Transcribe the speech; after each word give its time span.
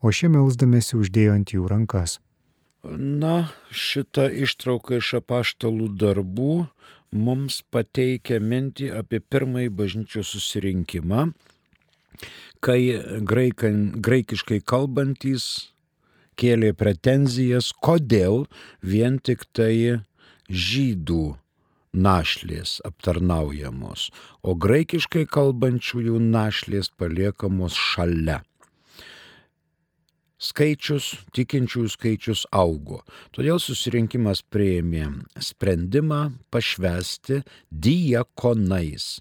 o 0.02 0.10
šie 0.10 0.28
melsdamėsi 0.34 0.98
uždėjo 0.98 1.38
ant 1.38 1.54
jų 1.54 1.70
rankas. 1.70 2.18
Na, 2.82 3.52
šita 3.70 4.26
ištrauka 4.42 4.98
iš 4.98 5.14
apaštalų 5.20 5.92
darbų 6.02 6.66
mums 7.14 7.60
pateikia 7.70 8.40
mintį 8.42 8.90
apie 8.98 9.20
pirmąjį 9.22 9.70
bažnyčios 9.78 10.32
susirinkimą, 10.34 11.28
kai 12.64 12.80
graikan, 13.22 13.92
graikiškai 14.02 14.58
kalbantys 14.66 15.46
kėlė 16.38 16.72
pretenzijas, 16.74 17.70
kodėl 17.86 18.46
vien 18.82 19.20
tik 19.22 19.46
tai 19.54 20.02
žydų 20.50 21.36
našlės 21.92 22.80
aptarnaujamos, 22.88 24.08
o 24.42 24.56
graikiškai 24.56 25.28
kalbančiųjų 25.30 26.18
našlės 26.32 26.90
paliekamos 26.98 27.76
šalia 27.78 28.40
skaičius, 30.42 31.12
tikinčiųjų 31.36 31.92
skaičius 31.94 32.44
augo. 32.54 33.02
Todėl 33.34 33.60
susirinkimas 33.62 34.42
prieėmė 34.52 35.06
sprendimą 35.38 36.22
pašvesti 36.52 37.42
diakonais 37.70 39.20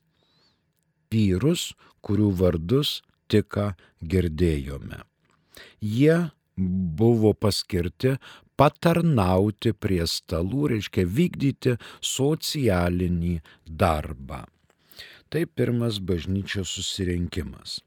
vyrus, 1.11 1.71
kurių 2.01 2.31
vardus 2.39 2.99
tik 3.31 3.57
girdėjome. 4.01 5.03
Jie 5.81 6.31
buvo 6.57 7.33
paskirti 7.33 8.15
patarnauti 8.59 9.73
prie 9.73 10.03
stalų, 10.07 10.71
reiškia 10.75 11.05
vykdyti 11.07 11.77
socialinį 12.05 13.37
darbą. 13.65 14.43
Tai 15.31 15.45
pirmas 15.55 16.01
bažnyčios 16.03 16.73
susirinkimas. 16.75 17.79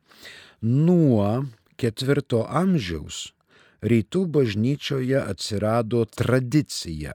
Nuo 0.65 1.45
ketvirto 1.81 2.45
amžiaus 2.49 3.33
rytų 3.85 4.25
bažnyčioje 4.33 5.21
atsirado 5.21 6.05
tradicija 6.09 7.15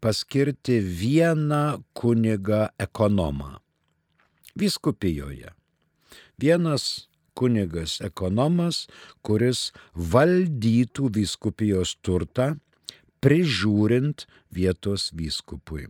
paskirti 0.00 0.80
vieną 0.80 1.82
kunigą 1.94 2.66
ekonomą. 2.78 3.58
Viskupijoje. 4.58 5.52
Vienas 6.38 7.08
kunigas 7.38 8.00
ekonomas, 8.02 8.86
kuris 9.22 9.70
valdytų 9.94 11.10
viskupijos 11.14 11.94
turtą, 12.02 12.56
prižiūrint 13.22 14.26
vietos 14.54 15.10
vyskupui. 15.14 15.86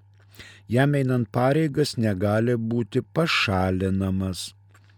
Jam 0.72 0.96
einant 0.96 1.28
pareigas 1.28 1.98
negali 2.00 2.54
būti 2.56 3.02
pašalinamas, 3.14 4.54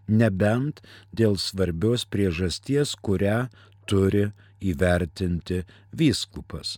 nebent 0.06 0.78
dėl 1.10 1.34
svarbios 1.34 2.04
priežasties, 2.06 2.94
kurią 2.94 3.48
turi 3.90 4.28
įvertinti 4.62 5.64
vyskupas, 5.90 6.76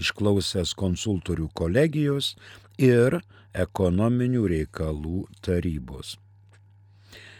išklausęs 0.00 0.72
konsultorių 0.80 1.50
kolegijos 1.52 2.32
ir 2.80 3.20
ekonominių 3.52 4.46
reikalų 4.54 5.26
tarybos. 5.44 6.16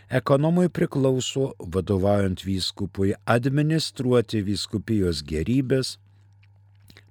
Ekonomui 0.08 0.70
priklauso, 0.72 1.50
vadovaujant 1.60 2.40
vyskupui, 2.40 3.10
administruoti 3.28 4.40
vyskupijos 4.40 5.19
gerybės, 5.20 5.99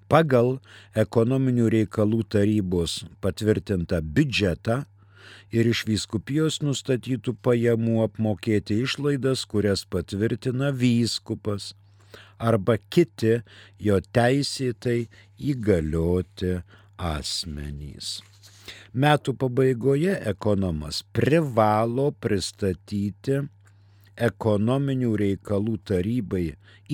pagal 0.09 0.55
ekonominių 0.97 1.67
reikalų 1.75 2.23
tarybos 2.33 3.03
patvirtintą 3.21 3.99
biudžetą 4.01 4.79
ir 5.53 5.69
iš 5.69 5.83
vyskupijos 5.85 6.57
nustatytų 6.65 7.35
pajamų 7.45 7.99
apmokėti 8.07 8.79
išlaidas, 8.81 9.45
kurias 9.45 9.85
patvirtina 9.85 10.71
vyskupas 10.73 11.75
arba 12.41 12.79
kiti 12.89 13.43
jo 13.77 13.99
teisėtai 14.01 15.03
įgalioti 15.37 16.63
asmenys. 16.97 18.17
Metų 18.97 19.33
pabaigoje 19.37 20.15
ekonomas 20.29 21.03
privalo 21.13 22.07
pristatyti 22.25 23.35
ekonominių 24.27 25.11
reikalų 25.21 25.75
tarybai 25.85 26.45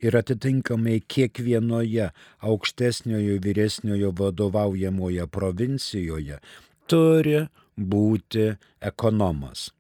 ir 0.00 0.16
atitinkamai 0.16 1.00
kiekvienoje 1.08 2.10
aukštesniojo 2.38 3.40
vyresniojo 3.44 4.14
vadovaujamoje 4.22 5.26
provincijoje 5.26 6.40
turi 6.86 7.44
būti 7.76 8.48
ekonomas 8.80 9.70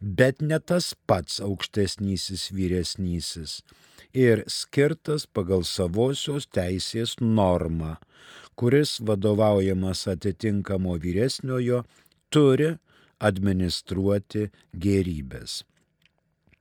bet 0.00 0.40
ne 0.40 0.58
tas 0.60 0.94
pats 1.06 1.40
aukštesnysis 1.44 2.50
vyresnysis 2.56 3.60
ir 4.16 4.44
skirtas 4.48 5.26
pagal 5.26 5.64
savosios 5.64 6.48
teisės 6.56 7.16
normą, 7.20 7.96
kuris 8.58 8.98
vadovaujamas 9.06 10.06
atitinkamo 10.10 10.96
vyresniojo 11.04 11.84
turi 12.32 12.74
administruoti 13.20 14.48
gerybės. 14.74 15.62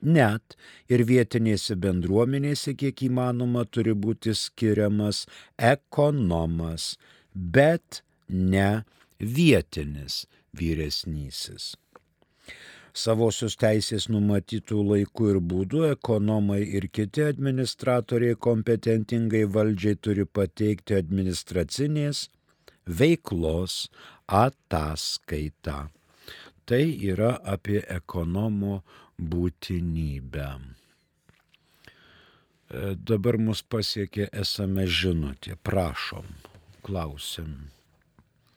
Net 0.02 0.56
ir 0.88 1.04
vietinėse 1.04 1.76
bendruomenėse 1.76 2.76
kiek 2.80 3.04
įmanoma 3.10 3.66
turi 3.66 3.94
būti 3.94 4.36
skiriamas 4.36 5.26
ekonomas, 5.58 6.96
bet 7.36 8.02
ne 8.30 8.86
vietinis 9.20 10.24
vyresnysis 10.56 11.74
savosios 13.00 13.56
teisės 13.60 14.08
numatytų 14.12 14.82
laikų 14.92 15.30
ir 15.34 15.40
būdų 15.52 15.84
ekonomai 15.94 16.62
ir 16.78 16.88
kiti 16.92 17.24
administratoriai 17.28 18.38
kompetentingai 18.48 19.46
valdžiai 19.56 20.00
turi 20.08 20.26
pateikti 20.26 20.98
administracinės 20.98 22.28
veiklos 23.02 23.90
ataskaitą. 24.28 25.90
Tai 26.66 26.84
yra 27.12 27.38
apie 27.56 27.82
ekonomo 27.90 28.82
būtinybę. 29.20 30.50
E, 32.70 32.96
dabar 32.96 33.38
mus 33.42 33.64
pasiekė 33.66 34.30
esame 34.44 34.86
žinutė. 34.88 35.56
Prašom, 35.64 36.26
klausim. 36.86 37.56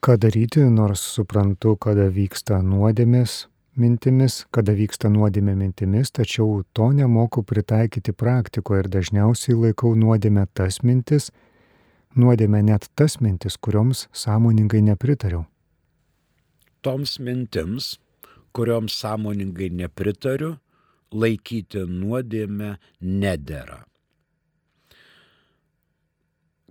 Ką 0.03 0.19
daryti, 0.19 0.65
nors 0.67 1.03
suprantu, 1.15 1.77
kada 1.79 2.09
vyksta 2.11 2.59
nuodėmės, 2.67 3.47
mintimis, 3.79 4.43
kada 4.51 4.75
vyksta 4.77 5.09
nuodėmė 5.13 5.55
mintimis, 5.57 6.11
tačiau 6.11 6.65
to 6.75 6.91
nemoku 6.93 7.45
pritaikyti 7.47 8.13
praktikoje 8.13 8.83
ir 8.83 8.91
dažniausiai 8.93 9.57
laikau 9.57 9.95
nuodėmę 9.97 10.49
tas 10.59 10.83
mintis, 10.83 11.31
nuodėmę 12.19 12.65
net 12.67 12.91
tas 12.99 13.21
mintis, 13.23 13.57
kurioms 13.57 14.09
sąmoningai 14.13 14.83
nepritariau. 14.91 15.47
Toms 16.83 17.19
mintims, 17.23 17.95
kurioms 18.53 18.97
sąmoningai 19.03 19.71
nepritariu, 19.71 20.57
laikyti 21.13 21.87
nuodėmę 21.89 22.77
nedėra. 23.01 23.83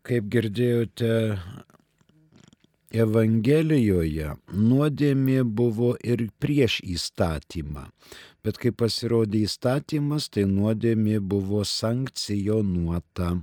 Kaip 0.01 0.29
girdėjote 0.33 1.11
Evangelijoje 2.91 4.33
nuodėmė 4.51 5.43
buvo 5.59 5.93
ir 6.03 6.25
prieš 6.43 6.81
įstatymą, 6.83 7.85
bet 8.43 8.57
kai 8.59 8.73
pasirodė 8.75 9.45
įstatymas, 9.47 10.27
tai 10.33 10.43
nuodėmė 10.49 11.21
buvo 11.23 11.61
sankcionuota. 11.63 13.37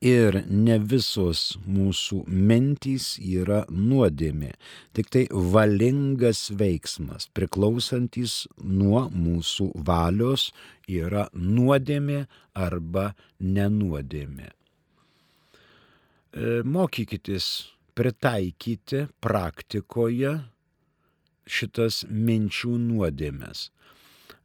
Ir 0.00 0.38
ne 0.48 0.78
visos 0.80 1.58
mūsų 1.68 2.22
mintys 2.24 3.18
yra 3.20 3.66
nuodėmė, 3.68 4.54
tik 4.96 5.10
tai 5.12 5.26
valingas 5.28 6.46
veiksmas, 6.56 7.26
priklausantis 7.36 8.46
nuo 8.64 9.10
mūsų 9.12 9.66
valios, 9.84 10.46
yra 10.88 11.26
nuodėmė 11.34 12.22
arba 12.56 13.10
nenuodėmė. 13.44 14.48
E, 16.32 16.62
mokykitės 16.64 17.50
pritaikyti 17.92 19.04
praktikoje 19.20 20.32
šitas 21.44 22.06
minčių 22.08 22.72
nuodėmės. 22.86 23.68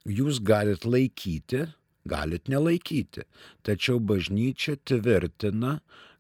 Jūs 0.03 0.43
galit 0.43 0.83
laikyti, 0.83 1.63
galit 2.05 2.47
nelaikyti, 2.51 3.25
tačiau 3.65 3.99
bažnyčia 3.99 4.77
tvirtina, 4.85 5.79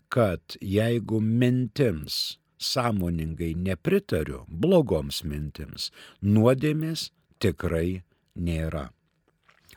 kad 0.09 0.41
jeigu 0.61 1.21
mintims 1.21 2.37
sąmoningai 2.57 3.55
nepritariu, 3.55 4.45
blogoms 4.47 5.23
mintims, 5.27 5.91
nuodėmės 6.23 7.11
tikrai 7.43 8.03
nėra. 8.35 8.89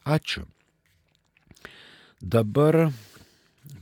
Ačiū. 0.07 0.47
Dabar 2.21 2.93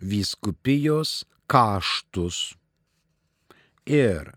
vyskupijos 0.00 1.24
kaštus 1.50 2.54
ir 3.86 4.34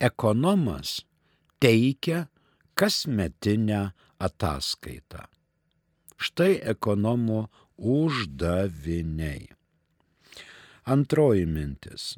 ekonomas 0.00 1.00
teikia 1.60 2.28
kasmetinę 2.78 3.90
ataskaitą. 4.18 5.26
Štai 6.18 6.58
ekonomo 6.74 7.46
uždaviniai. 7.78 9.57
Antroji 10.88 11.44
mintis. 11.46 12.14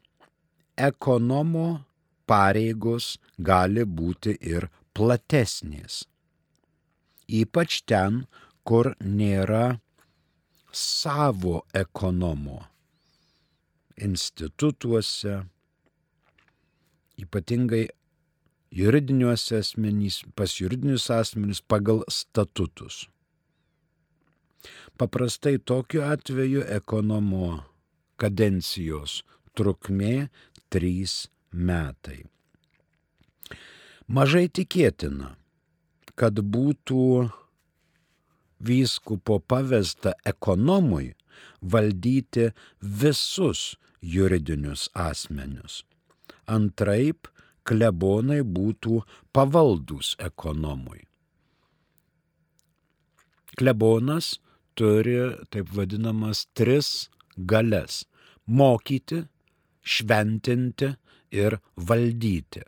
Ekonomo 0.79 1.83
pareigos 2.31 3.17
gali 3.49 3.83
būti 3.83 4.37
ir 4.47 4.69
platesnės. 4.95 6.05
Ypač 7.27 7.81
ten, 7.91 8.21
kur 8.63 8.93
nėra 9.03 9.81
savo 10.71 11.65
ekonomo 11.75 12.61
institutuose, 13.99 15.41
ypatingai 17.19 17.89
juridiniuose 18.71 19.59
asmenys, 19.65 20.21
pas 20.39 20.55
juridinius 20.61 21.09
asmenys 21.11 21.59
pagal 21.61 22.05
statutus. 22.07 23.09
Paprastai 24.95 25.59
tokiu 25.59 26.05
atveju 26.07 26.63
ekonomo 26.79 27.65
kadencijos 28.21 29.21
trukmė 29.57 30.29
3 30.71 31.15
metai. 31.53 32.21
Mažai 34.11 34.49
tikėtina, 34.51 35.35
kad 36.19 36.41
būtų 36.55 37.31
vyskupo 38.61 39.39
pavesta 39.41 40.15
ekonomui 40.27 41.15
valdyti 41.63 42.51
visus 42.81 43.77
juridinius 44.01 44.89
asmenius. 44.95 45.85
Antraip, 46.51 47.29
klebonai 47.65 48.41
būtų 48.43 49.03
pavaldus 49.37 50.17
ekonomui. 50.19 51.05
Klebonas 53.59 54.39
turi 54.79 55.19
taip 55.53 55.71
vadinamas 55.77 56.47
tris 56.55 57.11
galės- 57.37 58.05
mokyti, 58.51 59.23
šventinti 59.83 60.91
ir 61.31 61.59
valdyti. 61.77 62.63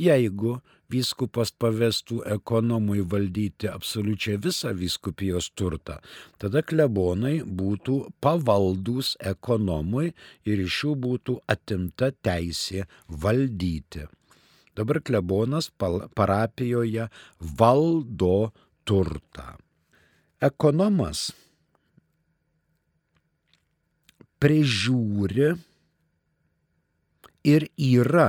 Jeigu 0.00 0.58
vyskupas 0.90 1.52
pavestų 1.60 2.20
ekonomui 2.34 3.02
valdyti 3.12 3.68
absoliučiai 3.70 4.38
visą 4.42 4.72
vyskupijos 4.74 5.50
turtą, 5.58 5.98
tada 6.38 6.62
klebonai 6.66 7.40
būtų 7.44 7.96
pavaldus 8.22 9.16
ekonomui 9.32 10.12
ir 10.46 10.64
iš 10.64 10.80
jų 10.84 10.94
būtų 11.04 11.36
atimta 11.54 12.10
teisė 12.26 12.86
valdyti. 13.08 14.06
Dabar 14.78 15.00
klebonas 15.04 15.68
parapijoje 16.16 17.08
valdo 17.58 18.52
turtą. 18.86 19.58
Ekonomas 20.40 21.30
prižiūri 24.40 25.52
ir 27.54 27.68
yra 27.76 28.28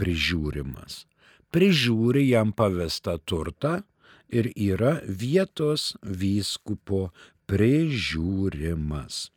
prižiūrimas 0.00 1.04
prižiūri 1.50 2.30
jam 2.30 2.52
pavestą 2.54 3.18
turtą 3.26 3.82
ir 4.30 4.52
yra 4.54 5.02
vietos 5.04 5.96
vyskupo 6.02 7.10
prižiūrimas. 7.50 9.30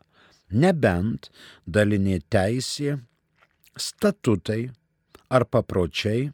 Nebent 0.50 1.30
dalinė 1.66 2.20
teisė, 2.32 2.98
statutai 3.76 4.70
ar 5.28 5.44
papročiai 5.44 6.32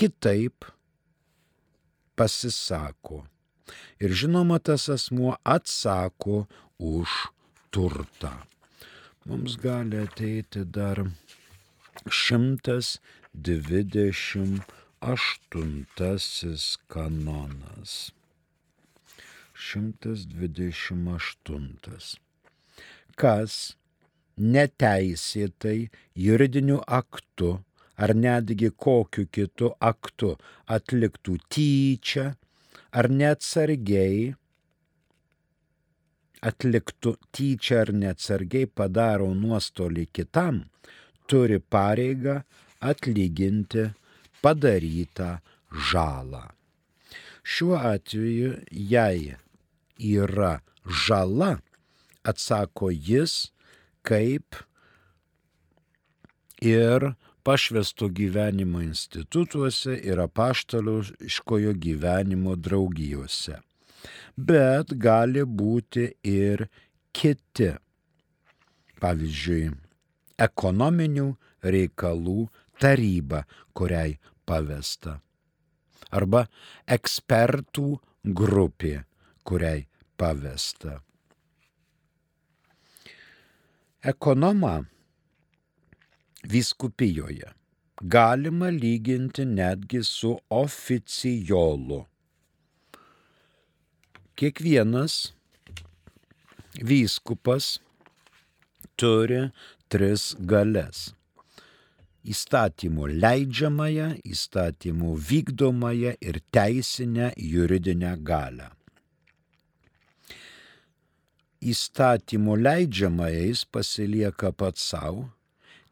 kitaip 0.00 0.64
pasisako. 2.16 3.26
Ir 4.00 4.16
žinoma, 4.16 4.56
tas 4.58 4.88
asmuo 4.88 5.36
atsako 5.44 6.48
už 6.80 7.28
turtą. 7.72 8.46
Mums 9.28 9.56
gali 9.60 9.96
ateiti 10.00 10.64
dar 10.64 11.04
128 12.08 14.64
kanonas. 16.88 18.12
128. 19.60 22.29
Kas 23.20 23.56
neteisėtai 24.56 25.78
juridiniu 26.26 26.78
aktu 27.00 27.50
ar 28.00 28.14
netgi 28.24 28.70
kokiu 28.84 29.26
kitu 29.36 29.72
aktu 29.92 30.34
atliktų 30.76 31.36
tyčia 31.52 32.26
ar 32.90 33.10
neatsargiai 33.20 34.30
atliktų 36.48 37.14
tyčia 37.36 37.82
ar 37.84 37.92
neatsargiai 38.02 38.68
padaro 38.80 39.28
nuostolį 39.36 40.06
kitam, 40.16 40.64
turi 41.28 41.60
pareigą 41.60 42.40
atlyginti 42.80 43.90
padarytą 44.42 45.30
žalą. 45.90 46.46
Šiuo 47.44 47.76
atveju, 47.76 48.54
jei 48.70 49.34
yra 49.98 50.52
žala, 51.04 51.58
atsako 52.30 52.90
jis 52.94 53.50
kaip 54.06 54.56
ir 56.60 57.12
pašvesto 57.42 58.08
gyvenimo 58.08 58.82
institutuose 58.82 59.96
ir 59.96 60.20
apaštališkojo 60.20 61.72
gyvenimo 61.72 62.56
draugijose. 62.56 63.58
Bet 64.36 64.94
gali 64.96 65.44
būti 65.44 66.06
ir 66.24 66.66
kiti, 67.12 67.72
pavyzdžiui, 69.00 69.72
ekonominių 70.40 71.26
reikalų 71.64 72.46
taryba, 72.80 73.44
kuriai 73.76 74.16
pavesta. 74.48 75.18
Arba 76.10 76.46
ekspertų 76.88 77.86
grupė, 78.24 78.94
kuriai 79.44 79.86
pavesta. 80.16 81.00
Ekonomą 84.02 84.84
vyskupijoje 86.44 87.50
galima 88.02 88.70
lyginti 88.70 89.44
netgi 89.44 90.04
su 90.04 90.40
oficijolu. 90.50 92.06
Kiekvienas 94.34 95.34
vyskupas 96.80 97.68
turi 98.96 99.42
tris 99.92 100.32
galės 100.40 101.10
įstatymų 102.24 103.12
leidžiamąją, 103.20 104.10
įstatymų 104.24 105.14
vykdomąją 105.28 106.16
ir 106.20 106.40
teisinę 106.50 107.32
juridinę 107.36 108.16
galę. 108.16 108.79
Įstatymų 111.60 112.54
leidžiamąją 112.56 113.40
jis 113.50 113.66
pasilieka 113.68 114.52
pats 114.56 114.80
savo, 114.80 115.28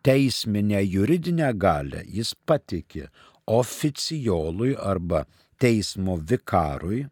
teisminę 0.03 0.81
juridinę 0.85 1.53
galę 1.55 2.01
jis 2.09 2.33
patikė 2.49 3.09
oficiolui 3.47 4.77
arba 4.77 5.27
teismo 5.61 6.17
vikarui, 6.17 7.07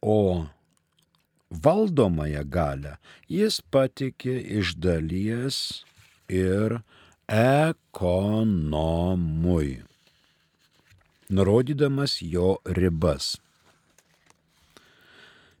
o 0.00 0.46
valdomąją 1.50 2.44
galę 2.48 2.96
jis 3.28 3.60
patikė 3.74 4.40
iš 4.60 4.74
dalies 4.80 5.84
ir 6.32 6.80
ekonomui, 7.28 8.12
nurodydamas 11.28 12.22
jo 12.22 12.58
ribas. 12.64 13.36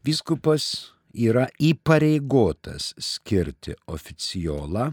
Vyskupas 0.02 0.92
yra 1.14 1.46
įpareigotas 1.60 2.92
skirti 2.98 3.74
oficiolą, 3.86 4.92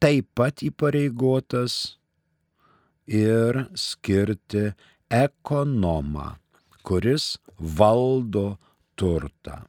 taip 0.00 0.30
pat 0.34 0.64
įpareigotas 0.66 1.98
ir 3.06 3.64
skirti 3.74 4.70
ekonomą, 5.10 6.34
kuris 6.82 7.36
valdo 7.58 8.56
turtą. 8.96 9.64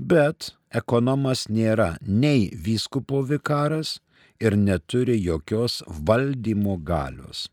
Bet 0.00 0.54
ekonomas 0.72 1.48
nėra 1.52 1.96
nei 2.06 2.48
vyskupo 2.54 3.20
vikaras, 3.28 3.98
ir 4.40 4.56
neturi 4.56 5.20
jokios 5.24 5.82
valdymo 5.86 6.76
galios. 6.76 7.48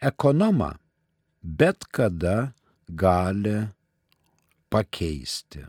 Ekonoma 0.00 0.70
bet 1.42 1.84
kada 1.92 2.52
gali 2.94 3.56
pakeisti. 4.70 5.64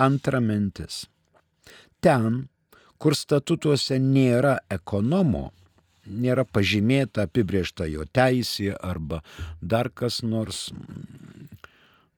Antra 0.00 0.40
mintis. 0.40 1.04
Ten, 2.00 2.46
kur 3.00 3.16
statutuose 3.16 3.98
nėra 4.00 4.58
ekonomo, 4.70 5.50
nėra 6.06 6.46
pažymėta 6.48 7.26
apibriešta 7.28 7.86
jo 7.90 8.06
teisė 8.08 8.72
arba 8.76 9.20
dar 9.60 9.90
kas 9.92 10.22
nors, 10.22 10.68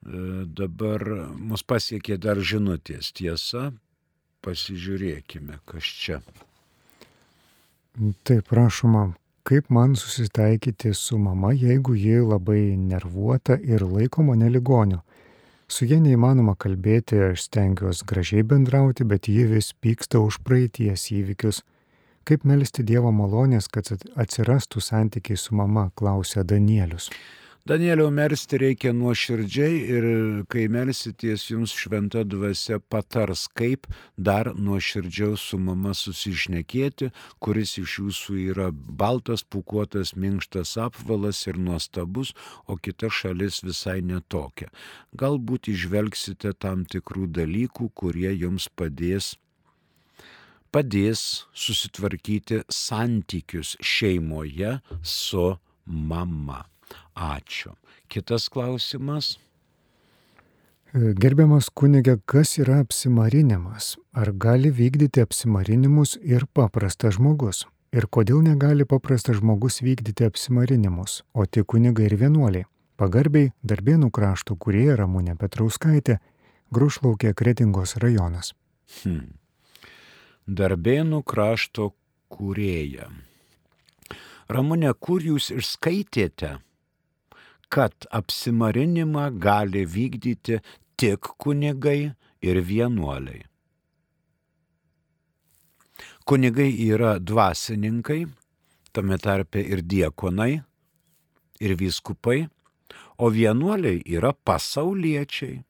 E, 0.02 0.44
dabar 0.58 1.04
mus 1.38 1.62
pasiekė 1.62 2.16
dar 2.18 2.40
žinutės 2.42 3.12
tiesa, 3.14 3.68
pasižiūrėkime, 4.42 5.60
kas 5.68 5.86
čia. 5.86 6.18
Taip, 8.26 8.48
prašoma, 8.50 9.12
kaip 9.42 9.70
man 9.70 9.96
susitaikyti 9.96 10.94
su 10.94 11.18
mama, 11.18 11.52
jeigu 11.52 11.94
ji 11.94 12.20
labai 12.20 12.76
nervuota 12.76 13.58
ir 13.62 13.82
laikoma 13.82 14.36
neligoniu. 14.36 15.00
Su 15.68 15.86
jie 15.88 15.98
neįmanoma 16.04 16.54
kalbėti, 16.60 17.16
aš 17.32 17.46
stengiuosi 17.46 18.06
gražiai 18.08 18.42
bendrauti, 18.44 19.06
bet 19.08 19.28
ji 19.28 19.46
vis 19.48 19.72
pyksta 19.72 20.20
už 20.20 20.42
praeities 20.44 21.06
įvykius. 21.16 21.62
Kaip 22.28 22.44
melisti 22.46 22.84
Dievo 22.86 23.10
malonės, 23.10 23.66
kad 23.72 23.88
atsirastų 24.14 24.82
santykiai 24.84 25.40
su 25.40 25.56
mama, 25.58 25.88
klausė 25.96 26.44
Danielius. 26.44 27.08
Danielio 27.62 28.08
mersti 28.10 28.58
reikia 28.58 28.90
nuoširdžiai 28.90 29.74
ir 29.96 30.04
kai 30.50 30.64
mersitės 30.66 31.44
jums 31.46 31.70
šventa 31.78 32.24
dvasia 32.26 32.80
patars, 32.90 33.44
kaip 33.46 33.86
dar 34.18 34.50
nuoširdžiau 34.58 35.36
su 35.38 35.60
mama 35.62 35.92
susišnekėti, 35.94 37.12
kuris 37.38 37.76
iš 37.78 37.94
jūsų 38.00 38.38
yra 38.48 38.66
baltas, 38.74 39.44
pukuotas, 39.46 40.16
minkštas 40.18 40.74
apvalas 40.88 41.44
ir 41.46 41.60
nuostabus, 41.68 42.34
o 42.66 42.74
kita 42.74 43.12
šalis 43.14 43.60
visai 43.62 44.00
netokia. 44.02 44.66
Galbūt 45.14 45.70
išvelgsite 45.70 46.56
tam 46.58 46.82
tikrų 46.82 47.30
dalykų, 47.38 47.92
kurie 47.94 48.34
jums 48.34 48.66
padės 48.74 49.36
padės 50.74 51.46
susitvarkyti 51.54 52.64
santykius 52.72 53.76
šeimoje 53.78 54.80
su 55.06 55.46
mama. 55.86 56.71
Ačiū. 57.14 57.74
Kitas 58.08 58.48
klausimas. 58.52 59.38
Gerbiamas 60.92 61.70
kunigė, 61.72 62.18
kas 62.28 62.58
yra 62.60 62.82
apsimarinimas? 62.82 63.94
Ar 64.12 64.28
gali 64.36 64.68
vykdyti 64.68 65.22
apsimarinimus 65.24 66.18
ir 66.20 66.44
paprastas 66.52 67.16
žmogus? 67.16 67.64
Ir 67.96 68.04
kodėl 68.12 68.42
negali 68.44 68.84
paprastas 68.88 69.38
žmogus 69.40 69.80
vykdyti 69.84 70.26
apsimarinimus, 70.28 71.22
o 71.32 71.46
tik 71.48 71.70
kunigai 71.72 72.10
ir 72.10 72.16
vienuoliai? 72.20 72.66
Pagarbiai 73.00 73.54
Darbėnų 73.64 74.10
krašto 74.12 74.56
kurie 74.60 74.92
Ramūnė 74.96 75.38
Petrauskaitė, 75.40 76.18
Grušlaukė 76.72 77.32
Kretingos 77.36 77.96
rajonas. 78.00 78.52
Hmm. 79.02 79.32
Darbėnų 80.46 81.22
krašto 81.24 81.94
kurėja. 82.32 83.08
Ramūnė, 84.52 84.92
kur 85.00 85.24
jūs 85.24 85.48
išskaitėte? 85.56 86.58
Kad 87.72 87.94
apsimarinimą 88.18 89.24
gali 89.40 89.82
vykdyti 89.94 90.60
tik 91.00 91.22
kunigai 91.40 92.12
ir 92.48 92.56
vienuoliai. 92.68 93.46
Kunigai 96.28 96.70
yra 96.92 97.16
dvasininkai, 97.18 98.26
tame 98.92 99.16
tarpe 99.18 99.60
ir 99.72 99.80
diekonai, 99.90 100.52
ir 101.64 101.72
vyskupai, 101.80 102.40
o 103.18 103.30
vienuoliai 103.30 104.02
yra 104.16 104.32
pasauliečiai. 104.46 105.62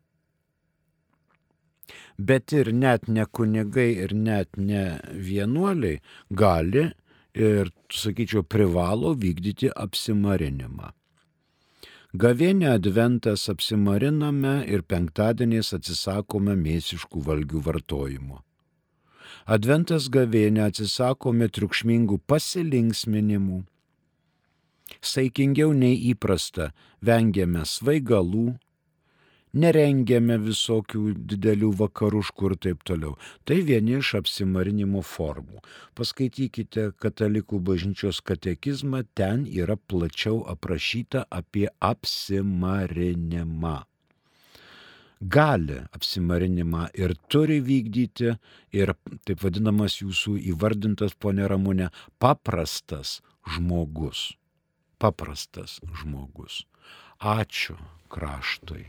Bet 2.18 2.52
ir 2.52 2.72
net 2.82 3.06
ne 3.08 3.24
kunigai, 3.24 3.90
ir 4.04 4.12
net 4.14 4.58
ne 4.58 4.82
vienuoliai 5.28 6.02
gali 6.30 6.84
ir, 7.34 7.70
sakyčiau, 7.88 8.42
privalo 8.42 9.14
vykdyti 9.22 9.70
apsimarinimą. 9.84 10.92
Gavienė 12.12 12.66
adventas 12.68 13.46
apsimariname 13.48 14.66
ir 14.68 14.82
penktadieniais 14.84 15.70
atsisakome 15.72 16.52
mėsiškų 16.60 17.22
valgių 17.24 17.62
vartojimo. 17.64 18.42
Adventas 19.48 20.10
gavienė 20.12 20.66
atsisakome 20.66 21.48
triukšmingų 21.48 22.18
pasilinksminimų. 22.28 23.62
Saikingiau 25.00 25.72
nei 25.72 25.96
įprasta 26.10 26.74
vengiame 27.00 27.64
svaigalų, 27.64 28.58
nerengiame 29.52 30.38
visokių 30.40 31.12
didelių 31.32 31.72
vakaruškų 31.80 32.50
ir 32.50 32.56
taip 32.66 32.84
toliau. 32.88 33.16
Tai 33.44 33.60
vieni 33.68 33.98
iš 33.98 34.14
apsimarinimo 34.22 35.02
formų. 35.04 35.60
Paskaitykite 35.98 36.90
Katalikų 37.02 37.60
bažnyčios 37.60 38.22
katekizmą, 38.24 39.04
ten 39.14 39.46
yra 39.46 39.76
plačiau 39.76 40.42
aprašyta 40.48 41.26
apie 41.30 41.68
apsimarinimą. 41.80 43.82
Gali 45.22 45.76
apsimarinimą 45.94 46.88
ir 46.98 47.12
turi 47.30 47.60
vykdyti 47.62 48.32
ir 48.74 48.90
taip 49.22 49.44
vadinamas 49.44 50.00
jūsų 50.00 50.34
įvardintas, 50.50 51.14
ponė 51.14 51.46
Ramūnė, 51.52 51.92
paprastas 52.18 53.20
žmogus. 53.54 54.32
Paprastas 54.98 55.78
žmogus. 56.00 56.64
Ačiū 57.22 57.78
kraštui. 58.10 58.88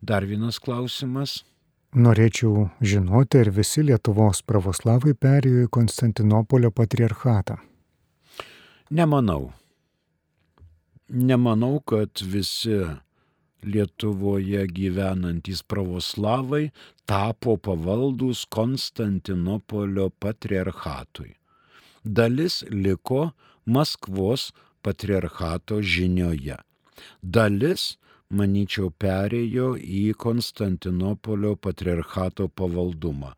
Dar 0.00 0.26
vienas 0.26 0.58
klausimas. 0.62 1.42
Norėčiau 1.96 2.68
žinoti, 2.84 3.40
ar 3.40 3.50
visi 3.50 3.82
Lietuvos 3.82 4.42
pravoslavai 4.44 5.14
perėjo 5.16 5.64
į 5.66 5.70
Konstantinopolio 5.72 6.70
patriarchatą. 6.70 7.56
Nemanau. 8.90 9.52
Nemanau, 11.08 11.80
kad 11.80 12.20
visi 12.20 12.84
Lietuvoje 13.64 14.66
gyvenantys 14.70 15.64
pravoslavai 15.66 16.68
tapo 17.08 17.56
pavaldus 17.56 18.44
Konstantinopolio 18.46 20.10
patriarchatui. 20.20 21.32
Dalis 22.04 22.62
liko 22.70 23.32
Maskvos 23.66 24.52
patriarchato 24.82 25.80
žinioje. 25.82 26.56
Dalis 27.22 27.96
manyčiau, 28.30 28.90
perėjo 28.90 29.72
į 29.78 30.12
Konstantinopolio 30.20 31.56
patriarchato 31.56 32.48
pavaldumą. 32.48 33.34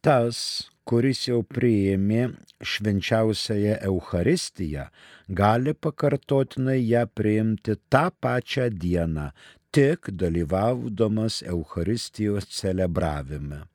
Tas, 0.05 0.69
kuris 0.86 1.25
jau 1.25 1.41
priėmė 1.41 2.38
švenčiausiąją 2.62 3.81
Eucharistiją, 3.89 4.93
gali 5.41 5.73
pakartotinai 5.73 6.86
ją 6.86 7.10
priimti 7.17 7.73
tą 7.89 8.13
pačią 8.21 8.69
dieną, 8.69 9.34
tik 9.73 10.13
dalyvaudamas 10.21 11.41
Eucharistijos 11.55 12.45
celebravime, 12.60 13.65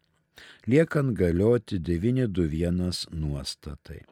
liekant 0.70 1.11
galioti 1.18 1.83
921 1.83 3.18
nuostatai 3.18 4.06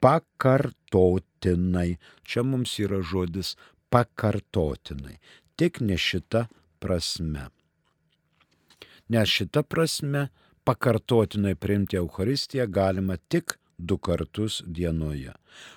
pakartotinai. 0.00 1.96
Čia 2.24 2.42
mums 2.42 2.78
yra 2.82 3.00
žodis 3.02 3.56
pakartotinai. 3.92 5.18
Tik 5.56 5.80
ne 5.80 5.96
šita 5.98 6.46
prasme. 6.80 7.48
Nes 9.10 9.28
šita 9.28 9.62
prasme 9.62 10.28
pakartotinai 10.64 11.54
priimti 11.54 11.98
Euharistiją 12.00 12.66
galima 12.66 13.16
tik 13.16 13.58
du 13.78 13.98
kartus 13.98 14.62
dienoje. 14.66 15.32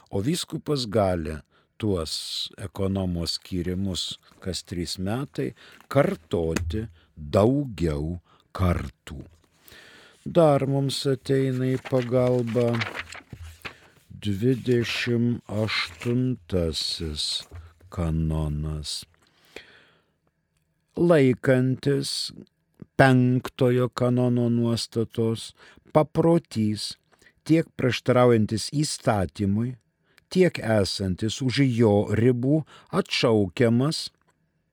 O 0.09 0.21
vyskupas 0.21 0.86
gali 0.88 1.38
tuos 1.77 2.13
ekonomos 2.57 3.38
skyrimus 3.39 4.03
kas 4.43 4.63
trys 4.63 4.97
metai 4.99 5.49
kartoti 5.91 6.86
daugiau 7.15 8.19
kartų. 8.55 9.23
Dar 10.23 10.63
mums 10.69 11.01
ateina 11.09 11.67
į 11.73 11.79
pagalbą 11.89 12.69
28 14.23 16.38
kanonas. 17.89 19.05
Laikantis 20.95 22.31
penktojo 22.95 23.89
kanono 23.89 24.49
nuostatos, 24.49 25.55
paprotys 25.91 26.95
tiek 27.43 27.67
prieštaraujantis 27.75 28.71
įstatymui, 28.71 29.75
tiek 30.31 30.55
esantis 30.79 31.43
už 31.43 31.67
jo 31.67 32.07
ribų 32.15 32.63
atšaukiamas 32.95 34.07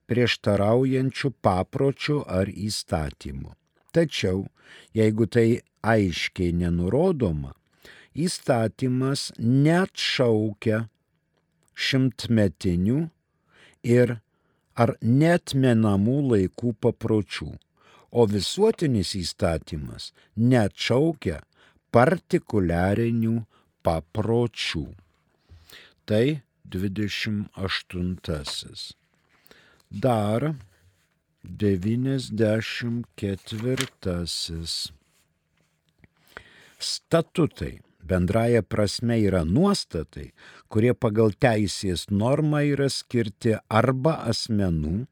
prieštaraujančių 0.07 1.35
papročių 1.43 2.23
ar 2.39 2.55
įstatymų. 2.55 3.51
Tačiau, 3.91 4.47
jeigu 4.95 5.27
tai 5.27 5.67
aiškiai 5.83 6.55
nenurodoma, 6.55 7.59
įstatymas 8.15 9.33
neatšaukia 9.39 10.89
šimtmetinių 11.75 13.11
ir 13.87 14.21
ar 14.75 14.97
netmenamų 15.03 16.31
laikų 16.33 16.75
papročių, 16.85 17.51
o 18.11 18.27
visuotinis 18.27 19.15
įstatymas 19.19 20.13
neatšaukia 20.37 21.41
partikuliarinių 21.95 23.45
papročių. 23.87 24.87
Tai 26.07 26.43
28. 26.67 28.95
Dar 29.91 30.55
94. 31.45 34.27
Statutai 36.81 37.81
bendraja 38.07 38.63
prasme 38.63 39.19
yra 39.23 39.45
nuostatai, 39.45 40.31
kurie 40.69 40.95
pagal 40.95 41.35
teisės 41.37 42.09
normą 42.11 42.63
yra 42.73 42.89
skirti 42.93 43.57
arba 43.69 44.17
asmenų, 44.31 45.07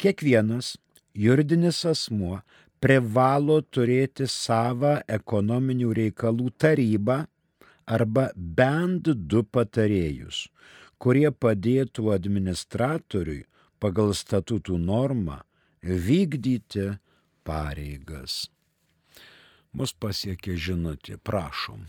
Kiekvienas 0.00 0.66
juridinis 1.14 1.84
asmuo 1.90 2.40
privalo 2.80 3.60
turėti 3.74 4.26
savo 4.30 4.94
ekonominių 5.18 5.92
reikalų 5.98 6.50
tarybą 6.56 7.26
arba 7.90 8.30
bent 8.36 9.10
du 9.10 9.42
patarėjus, 9.42 10.46
kurie 11.02 11.30
padėtų 11.32 12.12
administratoriui 12.14 13.44
pagal 13.80 14.14
statutų 14.14 14.78
normą 14.78 15.40
vykdyti 15.82 16.92
pareigas. 17.46 18.46
Mus 19.72 19.94
pasiekė 19.94 20.56
žinutė, 20.58 21.16
prašom. 21.22 21.84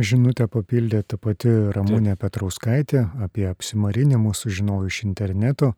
Žinutę 0.00 0.46
papildė 0.46 1.00
ta 1.02 1.16
pati 1.18 1.50
Ramūnė 1.74 2.14
Petrauskaitė 2.20 3.08
apie 3.24 3.48
apsimarinimus 3.48 4.44
sužinojau 4.44 4.86
iš 4.86 5.00
interneto, 5.08 5.72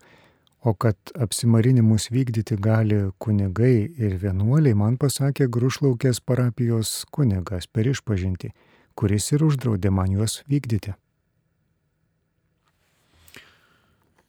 o 0.63 0.75
kad 0.75 1.15
apsimarinimus 1.19 2.11
vykdyti 2.13 2.59
gali 2.61 2.99
kunigai 3.19 3.89
ir 3.89 4.19
vienuoliai, 4.23 4.77
man 4.79 4.99
pasakė 5.01 5.49
Grušlaukės 5.51 6.21
parapijos 6.21 6.93
kunigas 7.11 7.67
per 7.67 7.89
išpažinti, 7.95 8.53
kuris 8.95 9.31
ir 9.33 9.45
uždraudė 9.47 9.91
man 9.95 10.13
juos 10.17 10.41
vykdyti. 10.51 10.95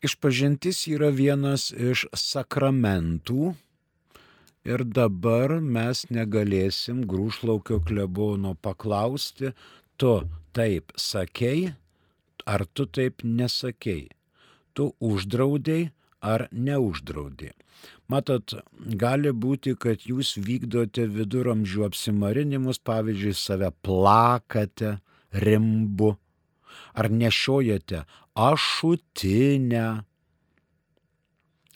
Išpažintis 0.04 0.82
yra 0.92 1.14
vienas 1.16 1.70
iš 1.72 2.06
sakramentų 2.12 3.54
ir 4.68 4.84
dabar 4.84 5.56
mes 5.64 6.04
negalėsim 6.12 7.06
Grūšlaukio 7.08 7.80
klebono 7.88 8.52
paklausti, 8.60 9.54
tu 9.96 10.14
taip 10.52 10.92
sakei, 11.00 11.72
ar 12.46 12.66
tu 12.66 12.86
taip 12.86 13.24
nesakei. 13.24 14.10
Tu 14.76 14.90
uždraudėjai, 15.00 15.92
ar 16.24 16.48
neuždraudė. 16.52 17.52
Matot, 18.12 18.56
gali 19.00 19.32
būti, 19.36 19.76
kad 19.80 20.06
jūs 20.08 20.36
vykdote 20.40 21.06
viduramžių 21.12 21.86
apsimarinimus, 21.90 22.80
pavyzdžiui, 22.80 23.36
save 23.36 23.72
plakate, 23.84 24.98
rimbu, 25.34 26.14
ar 26.94 27.10
nešiojate 27.12 28.04
ašutinę 28.36 29.88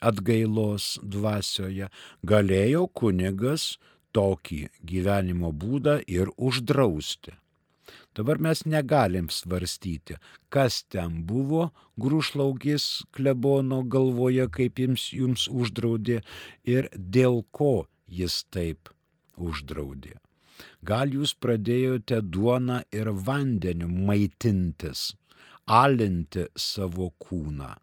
atgailos 0.07 0.97
dvasioje, 1.01 1.89
galėjo 2.21 2.85
kunigas 2.93 3.75
tokį 4.13 4.61
gyvenimo 4.85 5.51
būdą 5.51 5.99
ir 6.05 6.31
uždrausti. 6.37 7.33
Dabar 8.17 8.39
mes 8.41 8.63
negalim 8.65 9.27
svarstyti, 9.29 10.15
kas 10.49 10.79
ten 10.89 11.19
buvo 11.29 11.67
grūšlaugis 12.01 12.85
klebono 13.13 13.83
galvoje, 13.85 14.47
kaip 14.49 14.81
jums, 14.81 15.11
jums 15.13 15.45
uždraudė 15.47 16.23
ir 16.65 16.89
dėl 16.97 17.43
ko 17.51 17.85
jis 18.09 18.39
taip 18.49 18.89
uždraudė. 19.37 20.17
Gal 20.81 21.13
jūs 21.13 21.35
pradėjote 21.37 22.23
duoną 22.33 22.81
ir 22.99 23.13
vandeniu 23.29 23.89
maitintis, 24.09 25.11
alinti 25.67 26.47
savo 26.57 27.11
kūną. 27.21 27.75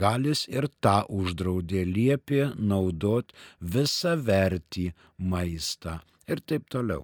Gal 0.00 0.26
jis 0.30 0.44
ir 0.46 0.68
tą 0.84 1.00
uždraudė 1.20 1.82
liepė 1.88 2.52
naudot 2.72 3.32
visą 3.74 4.14
vertį 4.28 4.92
maistą 5.18 5.98
ir 6.30 6.46
taip 6.46 6.70
toliau. 6.70 7.02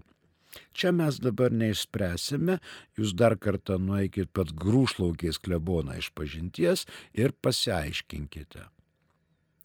Čia 0.77 0.93
mes 0.97 1.19
dabar 1.23 1.55
neišspręsime, 1.55 2.61
jūs 2.99 3.17
dar 3.19 3.37
kartą 3.41 3.81
nueikit 3.83 4.33
pat 4.37 4.55
grūšlaukiais 4.55 5.41
kleboną 5.43 5.99
iš 6.01 6.13
pažinties 6.17 6.87
ir 7.15 7.35
pasiaiškinkite. 7.43 8.67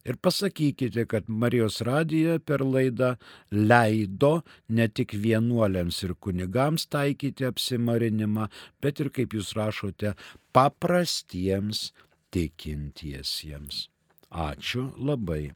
Ir 0.02 0.16
pasakykite, 0.18 1.04
kad 1.06 1.28
Marijos 1.30 1.78
radija 1.86 2.38
per 2.42 2.64
laidą 2.66 3.12
leido 3.54 4.32
ne 4.68 4.88
tik 4.88 5.14
vienuoliams 5.14 6.02
ir 6.02 6.16
kunigams 6.18 6.88
taikyti 6.90 7.46
apsimarinimą, 7.46 8.48
bet 8.82 8.98
ir, 9.04 9.12
kaip 9.14 9.36
jūs 9.38 9.54
rašote, 9.54 10.16
paprastiems 10.50 11.92
tikintiesiems. 12.34 13.86
Ačiū 14.32 14.88
labai. 14.98 15.52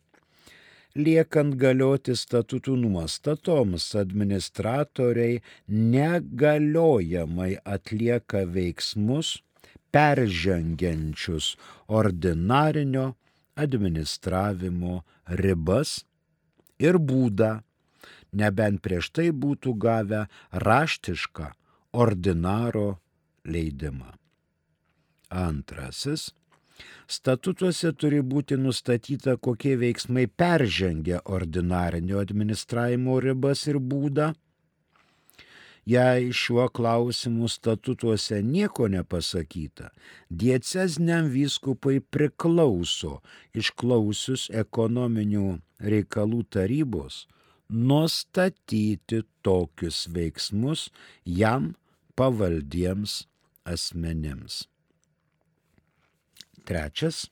Liekant 0.94 1.54
galioti 1.56 2.16
statutų 2.16 2.76
nuostatoms, 2.82 3.94
administratoriai 3.96 5.42
negaliojamai 5.68 7.56
atlieka 7.64 8.44
veiksmus 8.44 9.42
peržengiančius 9.90 11.56
ordinarinio 11.88 13.14
administravimo 13.56 15.02
ribas 15.40 16.04
ir 16.78 16.98
būdą 16.98 17.62
nebent 18.32 18.82
prieš 18.84 19.10
tai 19.16 19.30
būtų 19.32 19.74
gavę 19.78 20.26
raštišką 20.52 21.52
ordinaro 21.92 22.98
leidimą. 23.44 24.12
Antrasis. 25.30 26.30
Statutuose 27.08 27.90
turi 27.96 28.20
būti 28.22 28.56
nustatyta, 28.60 29.36
kokie 29.36 29.74
veiksmai 29.80 30.26
peržengia 30.28 31.22
ordinarinio 31.24 32.20
administravimo 32.20 33.16
ribas 33.24 33.64
ir 33.66 33.80
būdą. 33.80 34.34
Jei 35.88 36.28
šiuo 36.36 36.66
klausimu 36.68 37.48
statutuose 37.48 38.42
nieko 38.44 38.90
nepasakyta, 38.92 39.88
diecezniam 40.28 41.30
vyskupui 41.32 42.02
priklauso 42.04 43.22
išklausius 43.56 44.50
ekonominių 44.52 45.46
reikalų 45.80 46.42
tarybos 46.52 47.22
nustatyti 47.68 49.22
tokius 49.42 50.06
veiksmus 50.14 50.88
jam 51.24 51.74
pavaldiems 52.16 53.26
asmenims. 53.64 54.64
Trečias. 56.64 57.28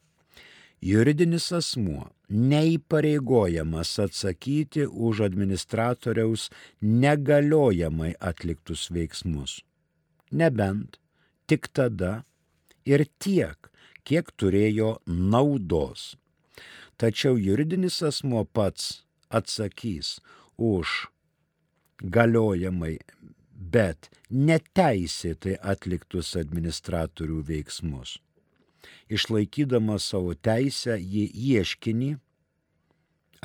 Juridinis 0.81 1.49
asmuo 1.57 2.11
neįpareigojamas 2.29 3.95
atsakyti 4.05 4.85
už 4.87 5.23
administratoriaus 5.25 6.51
negaliojamai 6.81 8.13
atliktus 8.21 8.91
veiksmus. 8.93 9.63
Nebent 10.31 11.01
tik 11.49 11.71
tada 11.73 12.27
ir 12.85 13.07
tiek, 13.19 13.57
kiek 14.05 14.31
turėjo 14.37 14.99
naudos. 15.07 16.15
Tačiau 17.01 17.41
juridinis 17.41 18.03
asmuo 18.05 18.45
pats 18.45 19.06
atsakys 19.39 20.17
už 20.57 21.07
galiojamai, 22.03 22.97
bet 23.57 24.11
neteisėtai 24.31 25.57
atliktus 25.63 26.35
administratorių 26.37 27.43
veiksmus. 27.51 28.19
Išlaikydama 29.09 29.99
savo 30.03 30.35
teisę 30.35 30.97
į 30.99 31.27
ieškinį 31.55 32.17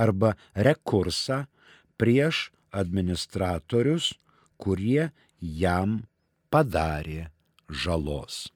arba 0.02 0.34
rekursą 0.56 1.46
prieš 2.02 2.50
administratorius, 2.72 4.14
kurie 4.58 5.12
jam 5.40 6.02
padarė 6.52 7.30
žalos. 7.70 8.50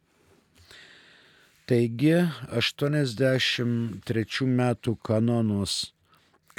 Taigi 1.66 2.14
83 2.54 4.46
metų 4.46 4.96
kanonus 5.02 5.95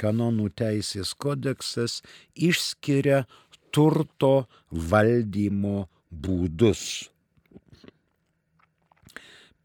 kanonų 0.01 0.49
teisės 0.61 1.13
kodeksas 1.17 2.01
išskiria 2.33 3.25
turto 3.73 4.47
valdymo 4.71 5.87
būdus. 6.11 7.09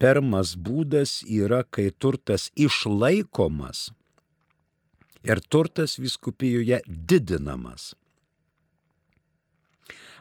Pirmas 0.01 0.55
būdas 0.59 1.21
yra, 1.23 1.63
kai 1.63 1.87
turtas 1.91 2.49
išlaikomas 2.59 3.91
ir 5.23 5.39
turtas 5.39 5.95
viskupijoje 6.01 6.81
didinamas. 6.87 7.93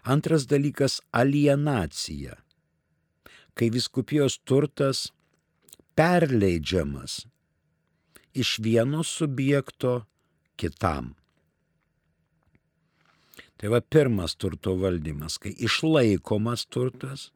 Antras 0.05 0.47
dalykas- 0.47 1.01
alienacija, 1.23 2.37
kai 3.55 3.71
viskupijos 3.71 4.39
turtas 4.45 5.11
perleidžiamas 5.95 7.32
iš 8.35 8.59
vieno 8.59 9.03
subjekto 9.05 10.05
kitam. 10.57 11.15
Tai 13.57 13.71
va 13.71 13.81
pirmas 13.81 14.35
turto 14.35 14.75
valdymas, 14.75 15.39
kai 15.39 15.53
išlaikomas 15.55 16.67
turtas 16.67 17.31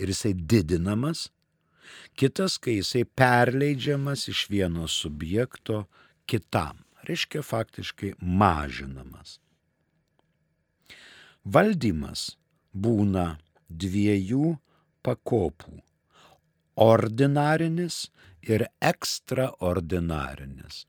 ir 0.00 0.08
jisai 0.08 0.32
didinamas, 0.32 1.28
kitas, 2.16 2.56
kai 2.58 2.78
jisai 2.78 3.04
perleidžiamas 3.04 4.28
iš 4.32 4.46
vieno 4.50 4.88
subjekto 4.88 5.84
kitam, 6.26 6.80
reiškia 7.08 7.42
faktiškai 7.42 8.14
mažinamas. 8.20 9.38
Valdymas 11.44 12.32
būna 12.74 13.36
dviejų 13.68 14.56
pakopų- 15.06 15.82
ordinarinis 16.76 18.10
ir 18.42 18.66
ekstraordinarinis. 18.80 20.84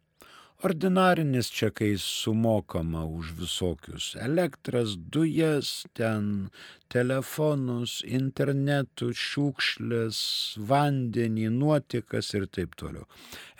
Ordinarinis 0.65 1.51
čia, 1.53 1.67
kai 1.69 1.91
sumokama 2.01 3.03
už 3.05 3.35
visokius 3.37 4.15
elektras, 4.17 4.95
dujas, 4.97 5.85
ten 5.93 6.49
telefonus, 6.89 7.99
internetų, 8.01 9.11
šiukšlės, 9.13 10.21
vandenį, 10.71 11.51
nuotikas 11.59 12.33
ir 12.33 12.47
taip 12.49 12.73
toliau. 12.81 13.05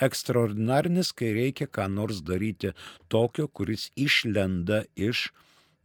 Ekstraordinarinis, 0.01 1.13
kai 1.13 1.35
reikia 1.37 1.69
ką 1.69 1.85
nors 1.99 2.23
daryti 2.25 2.73
tokio, 3.13 3.45
kuris 3.45 3.91
išlenda 3.93 4.87
iš 4.97 5.27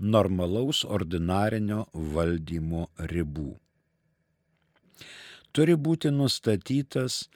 normalaus 0.00 0.80
ordinarinio 0.88 1.90
valdymo 1.92 2.88
ribų. 3.12 3.50
Turi 5.52 5.76
būti 5.76 6.10
nustatytas 6.14 7.28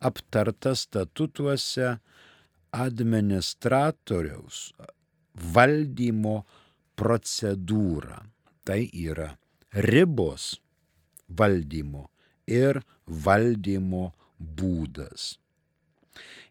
aptarta 0.09 0.71
statutuose 0.75 1.97
administratoriaus 2.71 4.61
valdymo 5.55 6.37
procedūra. 6.99 8.21
Tai 8.63 8.81
yra 8.93 9.31
ribos 9.73 10.59
valdymo 11.29 12.09
ir 12.47 12.81
valdymo 13.07 14.09
būdas. 14.39 15.37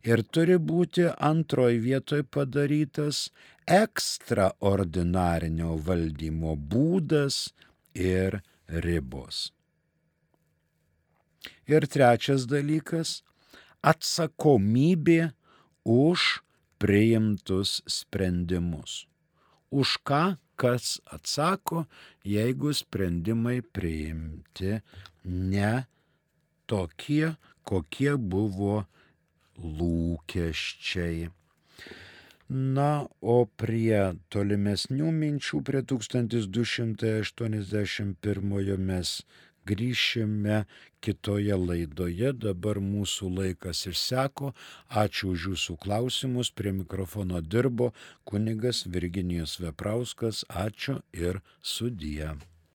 Ir 0.06 0.22
turi 0.22 0.58
būti 0.62 1.08
antroji 1.10 1.80
vietoje 1.82 2.22
padarytas 2.22 3.28
ekstraordinarinio 3.66 5.74
valdymo 5.86 6.54
būdas 6.56 7.48
ir 7.94 8.40
ribos. 8.68 9.52
Ir 11.66 11.86
trečias 11.86 12.46
dalykas- 12.46 13.22
atsakomybė 13.92 15.32
už 15.84 16.42
priimtus 16.78 17.82
sprendimus. 17.86 19.06
Už 19.70 19.98
ką 20.06 20.38
kas 20.56 21.00
atsako, 21.06 21.86
jeigu 22.24 22.74
sprendimai 22.74 23.62
priimti 23.62 24.80
ne 25.24 25.86
tokie, 26.66 27.36
kokie 27.64 28.16
buvo 28.16 28.86
lūkesčiai. 29.58 31.28
Na, 32.48 33.04
o 33.20 33.44
prie 33.60 34.16
tolimesnių 34.32 35.12
minčių, 35.12 35.60
prie 35.68 35.84
1281 35.84 38.80
mes 38.88 39.20
grįšime 39.68 40.64
kitoje 41.04 41.52
laidoje. 41.60 42.32
Dabar 42.32 42.80
mūsų 42.80 43.28
laikas 43.38 43.86
išseko. 43.92 44.56
Ačiū 44.88 45.24
už 45.34 45.40
jūsų 45.52 45.76
klausimus. 45.84 46.48
Prie 46.50 46.72
mikrofono 46.72 47.40
dirbo 47.44 47.92
kunigas 48.24 48.88
Virginijus 48.88 49.60
Veprauskas. 49.60 50.44
Ačiū 50.48 51.04
ir 51.12 51.44
sudie. 51.60 52.32